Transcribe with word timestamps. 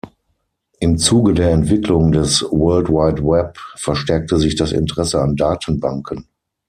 Im 0.79 0.97
Zuge 0.97 1.35
der 1.35 1.51
Entwicklung 1.51 2.11
des 2.11 2.41
World 2.49 2.89
Wide 2.89 3.21
Web 3.23 3.59
verstärkte 3.75 4.39
sich 4.39 4.55
das 4.55 4.71
Interesse 4.71 5.21
an 5.21 5.35
Datenbanken. 5.35 6.25